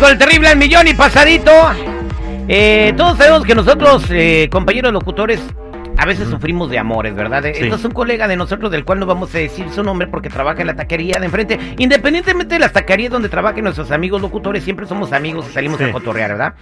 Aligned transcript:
Con 0.00 0.10
el 0.10 0.18
terrible 0.18 0.48
al 0.48 0.56
millón 0.58 0.86
y 0.88 0.94
pasadito. 0.94 1.50
Eh, 2.48 2.92
todos 2.96 3.16
sabemos 3.16 3.44
que 3.44 3.54
nosotros, 3.54 4.04
eh, 4.10 4.48
compañeros 4.52 4.92
locutores, 4.92 5.40
a 5.96 6.04
veces 6.04 6.28
sufrimos 6.28 6.70
de 6.70 6.78
amores, 6.78 7.14
¿verdad? 7.14 7.44
Eh, 7.46 7.54
Sí. 7.56 7.64
Esto 7.64 7.76
es 7.76 7.84
un 7.84 7.92
colega 7.92 8.28
de 8.28 8.36
nosotros 8.36 8.70
del 8.70 8.84
cual 8.84 9.00
no 9.00 9.06
vamos 9.06 9.34
a 9.34 9.38
decir 9.38 9.66
su 9.74 9.82
nombre 9.82 10.06
porque 10.06 10.28
trabaja 10.28 10.60
en 10.60 10.66
la 10.66 10.74
taquería 10.76 11.18
de 11.18 11.24
enfrente. 11.26 11.58
Independientemente 11.78 12.54
de 12.56 12.58
las 12.60 12.72
taquerías 12.72 13.10
donde 13.10 13.30
trabajen 13.30 13.64
nuestros 13.64 13.90
amigos 13.90 14.20
locutores, 14.20 14.62
siempre 14.62 14.86
somos 14.86 15.12
amigos 15.12 15.46
y 15.48 15.52
salimos 15.54 15.78
Sí. 15.78 15.84
a 15.84 15.92
cotorrear, 15.92 16.32
¿verdad? 16.32 16.52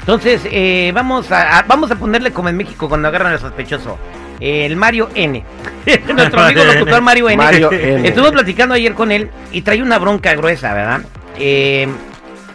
Entonces, 0.00 0.40
eh, 0.50 0.90
vamos, 0.94 1.30
a, 1.30 1.58
a- 1.58 1.62
vamos 1.64 1.90
a 1.90 1.96
ponerle 1.96 2.30
como 2.32 2.48
en 2.48 2.56
México 2.56 2.88
cuando 2.88 3.08
agarran 3.08 3.32
al 3.32 3.38
sospechoso. 3.38 3.98
eh, 4.40 4.64
el 4.66 4.76
Mario 4.76 5.08
N. 5.14 5.44
Nuestro 6.14 6.40
amigo 6.40 6.64
locutor 6.64 7.02
Mario 7.02 7.28
N. 7.28 7.36
Mario 7.36 7.70
N. 7.72 8.08
Estuve 8.08 8.30
platicando 8.32 8.74
ayer 8.74 8.94
con 8.94 9.10
él 9.12 9.28
y 9.52 9.62
trae 9.62 9.82
una 9.82 9.98
bronca 9.98 10.32
gruesa, 10.34 10.72
¿verdad? 10.72 11.00
Eh, 11.38 11.86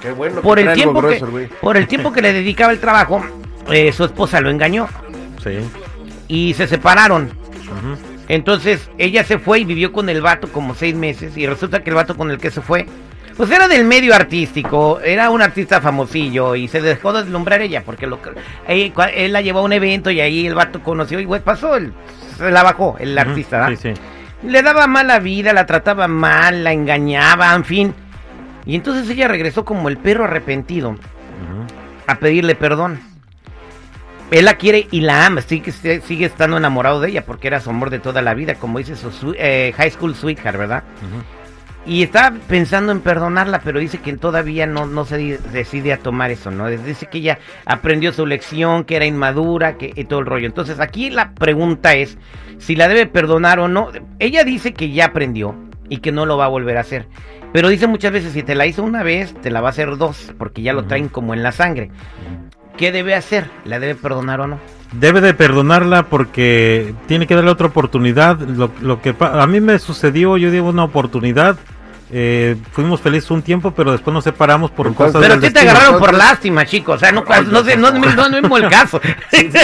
Qué 0.03 0.11
bueno 0.11 0.41
por 0.41 0.57
que 0.57 0.65
el 0.65 0.73
tiempo 0.73 0.93
que, 1.01 1.19
grueso 1.19 1.27
por 1.61 1.77
el 1.77 1.87
tiempo 1.87 2.11
que 2.11 2.21
le 2.21 2.33
dedicaba 2.33 2.71
el 2.73 2.79
trabajo, 2.79 3.25
eh, 3.71 3.91
su 3.93 4.03
esposa 4.03 4.41
lo 4.41 4.49
engañó 4.49 4.87
Sí. 5.41 5.59
y 6.27 6.53
se 6.53 6.67
separaron. 6.67 7.31
Entonces 8.27 8.89
ella 8.97 9.23
se 9.23 9.39
fue 9.39 9.59
y 9.59 9.65
vivió 9.65 9.91
con 9.91 10.09
el 10.09 10.21
vato 10.21 10.49
como 10.51 10.75
seis 10.75 10.93
meses 10.95 11.37
y 11.37 11.47
resulta 11.47 11.83
que 11.83 11.89
el 11.89 11.95
vato 11.95 12.15
con 12.15 12.31
el 12.31 12.37
que 12.37 12.51
se 12.51 12.61
fue, 12.61 12.85
pues 13.35 13.49
era 13.49 13.67
del 13.67 13.85
medio 13.85 14.13
artístico, 14.13 14.99
era 15.01 15.29
un 15.29 15.41
artista 15.41 15.81
famosillo 15.81 16.55
y 16.55 16.67
se 16.67 16.81
dejó 16.81 17.13
deslumbrar 17.13 17.61
ella 17.61 17.83
porque 17.85 18.05
lo, 18.05 18.19
él, 18.67 18.93
él 19.15 19.33
la 19.33 19.41
llevó 19.41 19.59
a 19.59 19.63
un 19.63 19.73
evento 19.73 20.11
y 20.11 20.21
ahí 20.21 20.45
el 20.45 20.55
vato 20.55 20.81
conoció 20.83 21.19
y 21.19 21.25
pues 21.25 21.41
pasó, 21.41 21.75
el, 21.75 21.93
se 22.37 22.51
la 22.51 22.61
bajó 22.63 22.97
el 22.99 23.17
artista, 23.17 23.59
¿verdad? 23.61 23.79
Sí, 23.81 23.93
sí. 23.93 24.01
Le 24.47 24.61
daba 24.61 24.87
mala 24.87 25.19
vida, 25.19 25.53
la 25.53 25.65
trataba 25.65 26.07
mal, 26.09 26.63
la 26.65 26.73
engañaba, 26.73 27.53
en 27.55 27.63
fin. 27.63 27.93
Y 28.65 28.75
entonces 28.75 29.09
ella 29.09 29.27
regresó 29.27 29.65
como 29.65 29.89
el 29.89 29.97
perro 29.97 30.23
arrepentido 30.23 30.95
a 32.07 32.15
pedirle 32.15 32.55
perdón. 32.55 32.99
Él 34.31 34.45
la 34.45 34.55
quiere 34.55 34.87
y 34.89 35.01
la 35.01 35.27
ama, 35.27 35.41
sigue, 35.41 35.71
sigue 35.71 36.25
estando 36.25 36.57
enamorado 36.57 36.99
de 36.99 37.09
ella 37.09 37.25
porque 37.25 37.47
era 37.47 37.59
su 37.59 37.69
amor 37.69 37.89
de 37.89 37.99
toda 37.99 38.21
la 38.21 38.33
vida, 38.33 38.55
como 38.55 38.79
dice 38.79 38.95
su 38.95 39.35
eh, 39.37 39.73
high 39.77 39.91
school 39.91 40.15
sweetheart, 40.15 40.57
¿verdad? 40.57 40.83
Y 41.85 42.01
está 42.01 42.33
pensando 42.47 42.93
en 42.93 43.01
perdonarla, 43.01 43.59
pero 43.59 43.79
dice 43.79 43.99
que 43.99 44.13
todavía 44.13 44.65
no, 44.65 44.87
no 44.87 45.05
se 45.05 45.37
decide 45.51 45.91
a 45.91 45.99
tomar 45.99 46.31
eso, 46.31 46.49
¿no? 46.49 46.67
Dice 46.67 47.07
que 47.07 47.17
ella 47.17 47.39
aprendió 47.65 48.13
su 48.13 48.25
lección, 48.25 48.85
que 48.85 48.95
era 48.95 49.05
inmadura, 49.05 49.77
que 49.77 49.91
y 49.93 50.05
todo 50.05 50.21
el 50.21 50.25
rollo. 50.25 50.47
Entonces 50.47 50.79
aquí 50.79 51.09
la 51.09 51.33
pregunta 51.33 51.93
es 51.93 52.17
si 52.57 52.75
la 52.75 52.87
debe 52.87 53.05
perdonar 53.05 53.59
o 53.59 53.67
no. 53.67 53.89
Ella 54.17 54.45
dice 54.45 54.73
que 54.73 54.91
ya 54.91 55.05
aprendió 55.05 55.55
y 55.93 55.97
que 55.97 56.11
no 56.11 56.25
lo 56.25 56.37
va 56.37 56.45
a 56.45 56.47
volver 56.47 56.77
a 56.77 56.81
hacer. 56.81 57.05
Pero 57.53 57.69
dice 57.69 57.85
muchas 57.85 58.11
veces, 58.11 58.33
si 58.33 58.41
te 58.41 58.55
la 58.55 58.65
hizo 58.65 58.81
una 58.81 59.03
vez, 59.03 59.35
te 59.41 59.51
la 59.51 59.61
va 59.61 59.67
a 59.67 59.69
hacer 59.69 59.95
dos, 59.97 60.33
porque 60.39 60.63
ya 60.63 60.73
lo 60.73 60.85
traen 60.85 61.07
como 61.07 61.35
en 61.35 61.43
la 61.43 61.51
sangre. 61.51 61.91
¿Qué 62.77 62.91
debe 62.91 63.13
hacer? 63.13 63.45
¿La 63.63 63.79
debe 63.79 63.93
perdonar 63.93 64.41
o 64.41 64.47
no? 64.47 64.59
Debe 64.93 65.21
de 65.21 65.35
perdonarla 65.35 66.09
porque 66.09 66.95
tiene 67.05 67.27
que 67.27 67.35
darle 67.35 67.51
otra 67.51 67.67
oportunidad. 67.67 68.39
Lo, 68.39 68.71
lo 68.81 69.03
que 69.03 69.15
a 69.19 69.45
mí 69.45 69.61
me 69.61 69.77
sucedió, 69.77 70.35
yo 70.37 70.49
digo 70.49 70.69
una 70.69 70.83
oportunidad. 70.83 71.57
Eh, 72.11 72.55
fuimos 72.71 73.01
felices 73.01 73.29
un 73.31 73.41
tiempo, 73.41 73.71
pero 73.71 73.91
después 73.91 74.13
nos 74.13 74.23
separamos 74.23 74.71
por 74.71 74.87
Entonces- 74.87 75.13
cosas 75.13 75.27
Pero 75.29 75.41
sí 75.41 75.51
te 75.53 75.59
agarraron 75.61 75.99
por 75.99 76.13
lástima, 76.13 76.65
chicos. 76.65 76.97
O 76.97 76.99
sea, 76.99 77.11
no, 77.11 77.23
no, 77.51 77.63
sé, 77.63 77.75
no, 77.77 77.91
no, 77.91 77.99
no, 78.13 78.29
no 78.29 78.37
es 78.37 78.41
mismo 78.43 78.57
el 78.57 78.69
caso. 78.69 78.99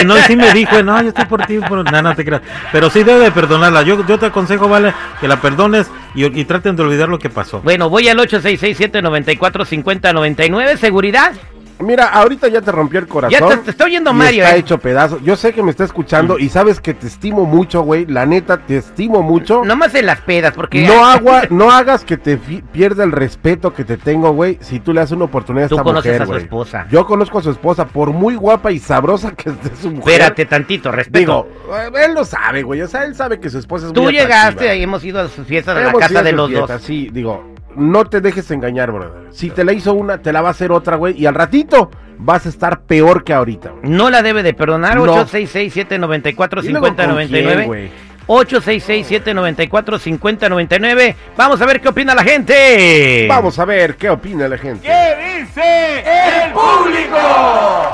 No, 0.04 0.16
sí 0.26 0.36
me 0.36 0.52
dijo, 0.52 0.82
no, 0.82 1.00
yo 1.02 1.08
estoy 1.08 1.24
por 1.26 1.44
ti, 1.46 1.58
por... 1.58 1.90
No, 1.90 2.02
no 2.02 2.14
te 2.14 2.24
creas. 2.24 2.42
Pero 2.72 2.90
sí 2.90 3.02
debe 3.04 3.20
de 3.24 3.30
perdonarla. 3.30 3.82
Yo, 3.82 4.04
yo 4.06 4.18
te 4.18 4.26
aconsejo, 4.26 4.68
vale, 4.68 4.92
que 5.20 5.28
la 5.28 5.40
perdones 5.40 5.88
y, 6.14 6.24
y 6.40 6.44
traten 6.44 6.76
de 6.76 6.82
olvidar 6.82 7.08
lo 7.08 7.18
que 7.18 7.30
pasó. 7.30 7.60
Bueno, 7.60 7.88
voy 7.88 8.08
al 8.08 8.18
866-794-5099. 8.18 10.76
¿Seguridad? 10.78 11.32
Mira, 11.80 12.08
ahorita 12.08 12.48
ya 12.48 12.60
te 12.60 12.72
rompió 12.72 13.00
el 13.00 13.06
corazón. 13.06 13.38
Ya 13.38 13.48
te, 13.48 13.56
te 13.58 13.70
estoy 13.70 13.86
oyendo, 13.86 14.12
Mario. 14.12 14.44
Está 14.44 14.56
¿eh? 14.56 14.60
hecho 14.60 14.78
pedazo. 14.78 15.18
Yo 15.20 15.36
sé 15.36 15.52
que 15.52 15.62
me 15.62 15.70
está 15.70 15.84
escuchando 15.84 16.38
y 16.38 16.48
sabes 16.48 16.80
que 16.80 16.94
te 16.94 17.06
estimo 17.06 17.44
mucho, 17.44 17.82
güey. 17.82 18.06
La 18.06 18.26
neta, 18.26 18.58
te 18.58 18.76
estimo 18.76 19.22
mucho. 19.22 19.58
No, 19.58 19.64
Nomás 19.64 19.94
en 19.94 20.06
las 20.06 20.20
pedas, 20.20 20.54
porque... 20.54 20.86
agua, 21.10 21.42
no 21.50 21.70
hagas 21.70 22.04
que 22.04 22.16
te 22.16 22.36
pierda 22.36 23.04
el 23.04 23.12
respeto 23.12 23.72
que 23.72 23.84
te 23.84 23.96
tengo, 23.96 24.32
güey. 24.32 24.58
Si 24.60 24.80
tú 24.80 24.92
le 24.92 25.00
das 25.00 25.10
una 25.12 25.24
oportunidad 25.24 25.66
a 25.66 25.68
Tú 25.68 25.74
esta 25.76 25.84
conoces 25.84 26.12
mujer, 26.12 26.22
a 26.22 26.26
su 26.26 26.34
esposa. 26.36 26.86
Yo 26.90 27.06
conozco 27.06 27.38
a 27.38 27.42
su 27.42 27.50
esposa, 27.50 27.86
por 27.86 28.12
muy 28.12 28.36
guapa 28.36 28.70
y 28.72 28.78
sabrosa 28.78 29.32
que 29.32 29.50
esté 29.50 29.76
su 29.76 29.90
mujer. 29.90 30.14
Espérate 30.14 30.46
tantito, 30.46 30.90
respeto. 30.90 31.18
Digo, 31.18 31.48
eh, 31.76 32.04
él 32.04 32.14
lo 32.14 32.24
sabe, 32.24 32.62
güey. 32.62 32.82
O 32.82 32.88
sea, 32.88 33.04
él 33.04 33.14
sabe 33.14 33.40
que 33.40 33.50
su 33.50 33.58
esposa 33.58 33.86
es 33.86 33.92
Tú 33.92 34.02
muy 34.02 34.12
llegaste 34.12 34.76
y 34.76 34.82
hemos 34.82 35.04
ido 35.04 35.20
a 35.20 35.28
sus 35.28 35.46
fiestas 35.46 35.76
a 35.76 35.80
la 35.80 35.92
casa 35.92 36.22
de 36.22 36.32
los 36.32 36.48
fiestas, 36.48 36.80
dos. 36.80 36.82
Sí, 36.82 37.08
digo, 37.12 37.54
no 37.76 38.04
te 38.04 38.20
dejes 38.20 38.50
engañar, 38.50 38.90
brother. 38.92 39.28
Si 39.30 39.48
te 39.50 39.64
la 39.64 39.72
hizo 39.72 39.94
una, 39.94 40.18
te 40.18 40.32
la 40.32 40.42
va 40.42 40.48
a 40.48 40.52
hacer 40.52 40.72
otra, 40.72 40.96
güey. 40.96 41.16
Y 41.20 41.26
al 41.26 41.34
ratito 41.34 41.90
vas 42.18 42.46
a 42.46 42.48
estar 42.48 42.80
peor 42.82 43.22
que 43.24 43.32
ahorita, 43.32 43.70
güey. 43.70 43.90
No 43.90 44.10
la 44.10 44.22
debe 44.22 44.42
de 44.42 44.54
perdonar. 44.54 44.96
No. 44.96 45.06
866-794-5099. 45.06 46.64
¿Y 46.64 46.68
luego 46.70 46.86
con 46.86 46.96
quién, 47.26 47.66
güey? 47.66 47.90
866-794-5099. 48.26 51.14
Vamos 51.36 51.60
a 51.60 51.66
ver 51.66 51.80
qué 51.80 51.88
opina 51.88 52.14
la 52.14 52.22
gente. 52.22 53.26
Vamos 53.28 53.58
a 53.58 53.64
ver 53.64 53.96
qué 53.96 54.08
opina 54.08 54.46
la 54.46 54.56
gente. 54.56 54.88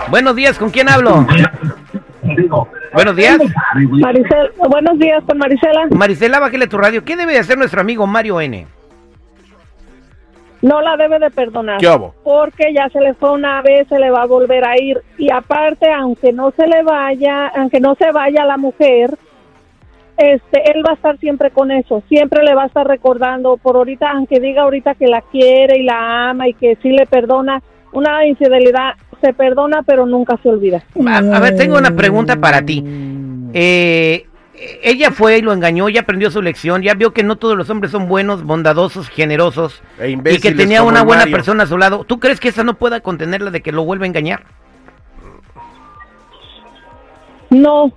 Buenos 0.08 0.36
días, 0.36 0.58
¿con 0.58 0.68
quién 0.70 0.90
hablo? 0.90 1.26
Buenos 2.92 3.16
días. 3.16 3.38
Maricel, 3.74 4.52
buenos 4.68 4.98
días 4.98 5.24
con 5.26 5.38
Marisela. 5.38 5.86
Marisela, 5.90 6.38
bájale 6.38 6.66
tu 6.66 6.76
radio. 6.76 7.02
¿Qué 7.04 7.16
debe 7.16 7.32
de 7.32 7.38
hacer 7.38 7.56
nuestro 7.56 7.80
amigo 7.80 8.06
Mario 8.06 8.38
N? 8.40 8.66
No 10.62 10.80
la 10.80 10.96
debe 10.96 11.18
de 11.18 11.30
perdonar. 11.30 11.78
¿Qué 11.78 11.88
hubo? 11.88 12.14
Porque 12.24 12.72
ya 12.74 12.88
se 12.88 13.00
le 13.00 13.14
fue 13.14 13.32
una 13.32 13.62
vez, 13.62 13.86
se 13.88 13.98
le 13.98 14.10
va 14.10 14.22
a 14.22 14.26
volver 14.26 14.64
a 14.64 14.80
ir. 14.80 15.02
Y 15.18 15.30
aparte, 15.30 15.90
aunque 15.92 16.32
no 16.32 16.50
se 16.52 16.66
le 16.66 16.82
vaya, 16.82 17.48
aunque 17.48 17.80
no 17.80 17.94
se 17.94 18.10
vaya 18.10 18.44
la 18.44 18.56
mujer, 18.56 19.16
este, 20.16 20.72
él 20.72 20.82
va 20.84 20.92
a 20.92 20.94
estar 20.94 21.18
siempre 21.18 21.50
con 21.50 21.70
eso. 21.70 22.02
Siempre 22.08 22.42
le 22.42 22.54
va 22.54 22.64
a 22.64 22.66
estar 22.66 22.86
recordando. 22.86 23.58
Por 23.58 23.76
ahorita, 23.76 24.10
aunque 24.10 24.40
diga 24.40 24.62
ahorita 24.62 24.94
que 24.94 25.06
la 25.06 25.20
quiere 25.20 25.78
y 25.78 25.82
la 25.82 26.30
ama 26.30 26.48
y 26.48 26.54
que 26.54 26.76
sí 26.82 26.90
le 26.90 27.06
perdona, 27.06 27.62
una 27.92 28.26
infidelidad 28.26 28.94
se 29.20 29.32
perdona, 29.32 29.82
pero 29.82 30.06
nunca 30.06 30.38
se 30.42 30.48
olvida. 30.48 30.82
A, 31.06 31.18
a 31.18 31.40
ver, 31.40 31.56
tengo 31.56 31.76
una 31.76 31.94
pregunta 31.94 32.36
para 32.36 32.62
ti. 32.62 32.82
Eh, 33.52 34.26
ella 34.82 35.10
fue 35.10 35.38
y 35.38 35.42
lo 35.42 35.52
engañó, 35.52 35.88
ya 35.88 36.00
aprendió 36.00 36.30
su 36.30 36.42
lección, 36.42 36.82
ya 36.82 36.94
vio 36.94 37.12
que 37.12 37.22
no 37.22 37.36
todos 37.36 37.56
los 37.56 37.68
hombres 37.70 37.92
son 37.92 38.08
buenos, 38.08 38.42
bondadosos, 38.42 39.08
generosos 39.08 39.82
E 39.98 40.10
y 40.10 40.40
que 40.40 40.52
tenía 40.52 40.82
una 40.82 41.02
buena 41.02 41.22
Mario. 41.22 41.36
persona 41.36 41.64
a 41.64 41.66
su 41.66 41.76
lado. 41.76 42.04
¿Tú 42.04 42.18
crees 42.20 42.40
que 42.40 42.48
esa 42.48 42.64
no 42.64 42.74
pueda 42.74 43.00
contenerla 43.00 43.50
de 43.50 43.62
que 43.62 43.72
lo 43.72 43.84
vuelva 43.84 44.04
a 44.04 44.08
engañar? 44.08 44.44
No, 47.50 47.92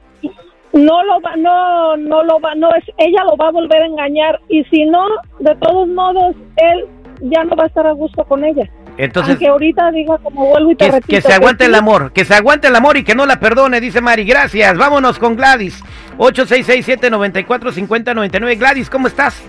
no 0.74 1.04
lo 1.04 1.22
va, 1.22 1.36
no, 1.38 1.98
no 1.98 2.24
lo 2.24 2.40
va, 2.40 2.54
no 2.56 2.70
es, 2.76 2.84
ella 2.98 3.24
lo 3.24 3.36
va 3.38 3.48
a 3.48 3.52
volver 3.52 3.82
a 3.82 3.86
engañar 3.88 4.40
y 4.50 4.64
si 4.66 4.86
no, 4.86 5.06
de 5.40 5.56
todos 5.56 5.88
modos, 5.88 6.36
él 6.58 6.86
ya 7.22 7.44
no 7.44 7.56
va 7.56 7.66
a 7.66 7.68
estar 7.68 7.86
a 7.88 7.92
gusto 7.92 8.24
con 8.26 8.44
ella. 8.44 8.68
Entonces, 8.98 9.32
Aunque 9.32 9.48
ahorita 9.48 9.92
diga 9.92 10.18
como 10.18 10.48
vuelvo 10.48 10.72
y 10.72 10.76
te 10.76 10.86
que, 10.86 10.92
repito. 10.92 11.16
que 11.16 11.22
se 11.22 11.32
aguante 11.34 11.66
el 11.66 11.76
amor, 11.76 12.12
que 12.12 12.26
se 12.26 12.34
aguante 12.36 12.68
el 12.68 12.76
amor 12.76 12.98
y 12.98 13.04
que 13.04 13.16
no 13.16 13.26
la 13.26 13.40
perdone, 13.40 13.80
dice 13.80 14.02
Mari. 14.02 14.26
Gracias, 14.26 14.78
vámonos 14.78 15.18
con 15.20 15.36
Gladys. 15.38 15.82
866-794-5099. 16.18 18.60
Gladys, 18.60 18.90
¿cómo 18.90 19.08
estás? 19.08 19.42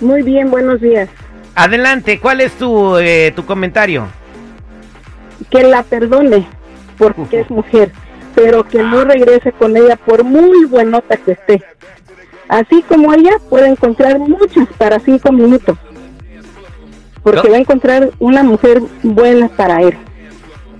Muy 0.00 0.22
bien, 0.22 0.50
buenos 0.50 0.80
días. 0.80 1.08
Adelante, 1.54 2.18
¿cuál 2.18 2.40
es 2.40 2.52
tu, 2.54 2.96
eh, 2.98 3.32
tu 3.36 3.44
comentario? 3.44 4.06
Que 5.50 5.62
la 5.62 5.82
perdone 5.82 6.46
porque 6.98 7.40
es 7.40 7.50
mujer, 7.50 7.92
pero 8.34 8.64
que 8.64 8.82
no 8.82 9.04
regrese 9.04 9.52
con 9.52 9.76
ella 9.76 9.96
por 9.96 10.24
muy 10.24 10.64
buenota 10.66 11.16
que 11.16 11.32
esté. 11.32 11.62
Así 12.48 12.82
como 12.82 13.12
ella 13.14 13.32
puede 13.48 13.68
encontrar 13.68 14.18
muchas 14.18 14.66
para 14.76 14.98
cinco 14.98 15.32
minutos. 15.32 15.78
Porque 17.22 17.42
No. 17.48 17.50
va 17.50 17.56
a 17.56 17.60
encontrar 17.60 18.10
una 18.18 18.42
mujer 18.42 18.80
buena 19.02 19.48
para 19.48 19.82
él. 19.82 19.94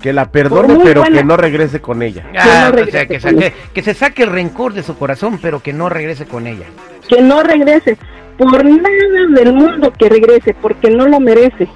Que 0.01 0.13
la 0.13 0.31
perdone, 0.31 0.79
pero 0.83 1.01
buena. 1.01 1.17
que 1.19 1.23
no 1.23 1.37
regrese 1.37 1.79
con 1.79 2.01
ella. 2.01 2.25
Ah, 2.37 2.71
no 2.75 2.81
o 2.81 2.85
sea, 2.87 3.05
que, 3.05 3.19
con 3.19 3.31
saque- 3.35 3.53
que 3.73 3.83
se 3.83 3.93
saque 3.93 4.23
el 4.23 4.31
rencor 4.31 4.73
de 4.73 4.81
su 4.81 4.97
corazón, 4.97 5.37
pero 5.41 5.61
que 5.61 5.73
no 5.73 5.89
regrese 5.89 6.25
con 6.25 6.47
ella. 6.47 6.65
que 7.07 7.21
no 7.21 7.43
regrese, 7.43 7.97
por 8.37 8.63
nada 8.65 8.89
del 9.35 9.53
mundo 9.53 9.91
que 9.91 10.09
regrese, 10.09 10.55
porque 10.59 10.89
no 10.89 11.07
lo 11.07 11.19
merece. 11.19 11.67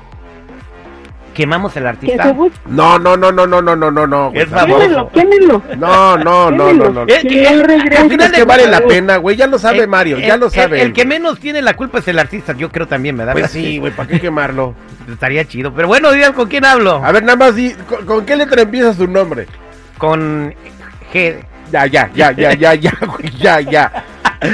Quemamos 1.36 1.76
el 1.76 1.86
artista. 1.86 2.34
No, 2.66 2.98
no, 2.98 3.18
no, 3.18 3.32
no, 3.32 3.46
no, 3.46 3.62
no, 3.62 3.76
no, 3.76 3.92
no, 3.92 4.08
no. 4.08 4.32
Es 4.34 4.48
famoso. 4.48 5.10
quémelo. 5.14 5.62
No, 5.78 6.18
no, 6.18 6.50
no, 6.50 6.74
no, 6.74 6.90
no. 6.90 7.02
Eh, 7.04 7.20
Que 7.28 7.52
no 7.52 7.64
regrese. 7.64 8.02
al 8.02 8.10
final 8.10 8.32
que 8.32 8.44
vale 8.46 8.68
la 8.68 8.82
pena, 8.82 9.18
güey. 9.18 9.36
Ya 9.36 9.46
lo 9.46 9.60
sabe 9.60 9.84
Eh, 9.84 9.88
Mario, 9.88 10.18
ya 10.18 10.38
lo 10.38 10.50
sabe. 10.50 10.82
El, 10.82 10.94
que 10.94 11.06
menos 11.06 11.40
tiene 11.40 11.62
la 11.62 11.76
culpa 11.76 12.00
es 12.00 12.08
el 12.08 12.18
artista, 12.20 12.54
yo 12.54 12.72
creo 12.72 12.88
también, 12.88 13.18
¿verdad? 13.18 13.34
Pues 13.34 13.52
sí, 13.52 13.78
güey, 13.78 13.92
¿para 13.94 14.08
qué 14.08 14.20
quemarlo? 14.20 14.74
Estaría 15.12 15.46
chido. 15.46 15.74
Pero 15.74 15.90
bueno, 15.90 16.12
días 16.14 16.32
con 16.32 16.48
quién 16.48 16.64
hablo. 16.64 17.04
A 17.04 17.12
ver, 17.12 17.24
nada 17.24 17.36
más 17.36 17.54
di, 17.54 17.74
¿con, 17.88 18.06
con 18.06 18.26
qué 18.26 18.38
letra 18.38 18.62
empieza 18.62 18.94
su 18.94 19.06
nombre? 19.06 19.46
Con 19.98 20.56
G. 21.14 21.44
Ya, 21.72 21.86
ya, 21.88 22.10
ya, 22.16 22.32
ya, 22.32 22.54
ya, 22.54 22.74
ya, 22.76 22.94
güey, 23.02 23.30
ya, 23.38 23.60
ya. 23.60 23.92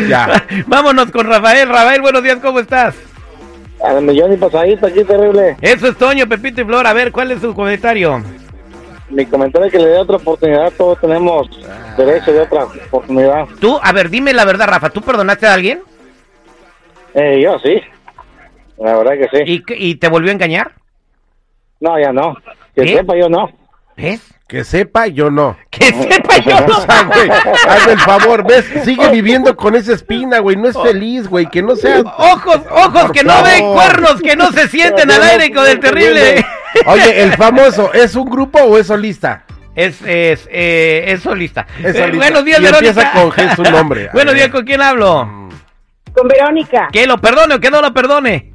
Ya. 0.10 0.44
Vámonos 0.66 1.12
con 1.12 1.28
Rafael. 1.28 1.70
Rafael, 1.70 2.02
buenos 2.02 2.24
días, 2.24 2.38
¿cómo 2.42 2.60
estás? 2.60 2.96
Al 3.84 4.02
millón 4.04 4.34
y 4.34 4.38
pasadito 4.38 4.88
aquí, 4.88 5.04
terrible. 5.04 5.58
Eso 5.62 5.88
es 5.88 5.98
Toño, 5.98 6.28
Pepito 6.28 6.62
y 6.62 6.66
Flor. 6.66 6.86
A 6.86 6.94
ver, 6.94 7.12
¿cuál 7.12 7.32
es 7.32 7.42
su 7.42 7.54
comentario? 7.54 8.24
Mi 9.10 9.26
comentario 9.26 9.68
es 9.68 9.72
que 9.74 9.80
le 9.80 9.88
dé 9.88 9.98
otra 9.98 10.18
oportunidad. 10.18 10.72
Todos 10.78 11.00
tenemos 11.02 11.50
derecho 11.98 12.32
de 12.32 12.42
otra 12.42 12.66
oportunidad. 12.66 13.46
Tú, 13.60 13.80
a 13.82 13.92
ver, 13.92 14.10
dime 14.10 14.34
la 14.34 14.46
verdad, 14.46 14.68
Rafa. 14.68 14.90
¿Tú 14.90 15.02
perdonaste 15.02 15.48
a 15.48 15.54
alguien? 15.54 15.82
Eh, 17.14 17.42
yo 17.44 17.60
sí. 17.60 17.82
La 18.78 18.98
verdad 18.98 19.14
que 19.14 19.38
sí. 19.46 19.64
¿Y, 19.68 19.90
y 19.90 19.96
te 19.96 20.08
volvió 20.08 20.30
a 20.30 20.34
engañar? 20.34 20.72
No, 21.80 22.00
ya 22.00 22.14
no. 22.14 22.36
Que 22.76 22.84
¿Eh? 22.84 22.98
sepa, 22.98 23.18
yo 23.18 23.28
no. 23.30 23.50
¿Ves? 24.02 24.22
Que 24.48 24.64
sepa, 24.66 25.08
yo 25.08 25.30
no. 25.32 25.58
Que 25.70 25.86
sepa 25.86 26.38
yo 26.40 26.60
no. 26.68 26.78
O 26.78 26.82
sea, 26.82 27.04
güey, 27.04 27.30
hazme 27.30 27.94
el 27.94 28.00
favor, 28.00 28.46
¿ves? 28.46 28.66
Sigue 28.84 29.10
viviendo 29.10 29.56
con 29.56 29.76
esa 29.76 29.94
espina, 29.94 30.40
güey. 30.40 30.58
No 30.58 30.68
es 30.68 30.78
feliz, 30.78 31.28
güey. 31.28 31.46
Que 31.46 31.62
no 31.62 31.76
sea. 31.78 32.00
Ojos, 32.02 32.60
ojos 32.70 33.02
Por 33.04 33.12
que 33.14 33.24
no 33.24 33.42
ven, 33.44 33.72
cuernos 33.74 34.22
que 34.22 34.36
no 34.36 34.52
se 34.52 34.68
sienten 34.68 35.10
al 35.10 35.24
aire 35.24 35.54
con 35.54 35.66
el 35.68 35.80
terrible. 35.80 36.46
Oye, 36.86 37.22
el 37.24 37.34
famoso, 37.34 37.94
¿es 37.94 38.16
un 38.16 38.30
grupo 38.30 38.60
o 38.60 38.78
es 38.78 38.88
solista? 38.88 39.44
Es, 39.74 40.02
es, 40.02 40.50
eh, 40.52 41.06
es 41.08 41.22
solista. 41.22 41.66
Es 41.80 41.96
Eh, 41.96 42.00
solista. 42.00 42.18
buenos 42.18 42.44
días, 42.44 42.60
Y 42.60 42.64
Verónica. 42.64 42.90
empieza 42.90 43.12
con 43.14 43.32
G 43.32 43.56
su 43.56 43.64
nombre. 43.64 44.10
A 44.10 44.12
buenos 44.14 44.34
días, 44.36 44.50
¿con 44.50 44.66
quién 44.66 44.82
hablo? 44.82 45.50
Con 46.14 46.28
Verónica. 46.28 46.90
Que 46.92 47.08
lo 47.08 47.18
perdone 47.20 47.56
o 47.56 47.60
que 47.62 47.72
no 47.72 47.82
lo 47.82 47.94
perdone. 47.94 48.51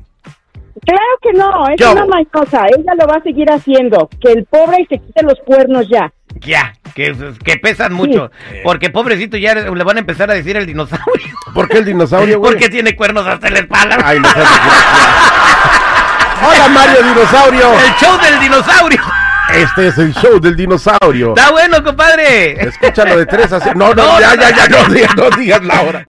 Claro 0.86 1.18
que 1.20 1.32
no, 1.32 1.68
es 1.68 1.76
Yo. 1.78 1.92
una 1.92 2.06
mañosa. 2.06 2.66
Ella 2.68 2.94
lo 2.98 3.06
va 3.06 3.16
a 3.16 3.22
seguir 3.22 3.50
haciendo. 3.50 4.08
Que 4.20 4.32
el 4.32 4.44
pobre 4.44 4.86
se 4.88 4.98
quite 4.98 5.22
los 5.24 5.38
cuernos 5.44 5.88
ya. 5.88 6.12
Ya, 6.40 6.74
que, 6.94 7.14
que 7.44 7.56
pesan 7.56 7.92
mucho. 7.92 8.30
Porque 8.62 8.90
pobrecito 8.90 9.36
ya 9.36 9.54
le 9.54 9.84
van 9.84 9.96
a 9.96 10.00
empezar 10.00 10.30
a 10.30 10.34
decir 10.34 10.56
el 10.56 10.66
dinosaurio. 10.66 11.34
¿Por 11.54 11.68
qué 11.68 11.78
el 11.78 11.84
dinosaurio, 11.86 12.38
güey? 12.38 12.52
Porque 12.52 12.68
tiene 12.68 12.94
cuernos 12.94 13.26
hasta 13.26 13.50
la 13.50 13.58
espalda. 13.60 13.98
Ay, 14.04 14.20
no 14.20 14.28
Hola, 16.48 16.68
Mario 16.68 17.02
Dinosaurio. 17.02 17.72
El 17.72 17.94
show 17.94 18.18
del 18.20 18.38
dinosaurio. 18.40 19.00
Este 19.54 19.88
es 19.88 19.98
el 19.98 20.12
show 20.12 20.38
del 20.38 20.54
dinosaurio. 20.56 21.34
Está 21.34 21.50
bueno, 21.50 21.82
compadre. 21.82 22.62
Escúchalo 22.62 23.16
de 23.16 23.26
tres 23.26 23.52
a 23.52 23.60
6. 23.60 23.74
No, 23.76 23.94
no, 23.94 24.04
No, 24.04 24.20
ya, 24.20 24.34
ya, 24.34 24.50
ya, 24.54 24.68
no 24.68 24.92
digas, 24.92 25.16
no 25.16 25.30
digas 25.30 25.64
la 25.64 25.82
hora. 25.82 26.04